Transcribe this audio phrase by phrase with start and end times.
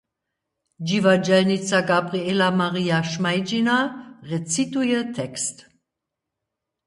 [0.87, 3.75] Dźiwadźelnica Gabriela-Marija Šmajdźina
[4.29, 5.55] recituje tekst.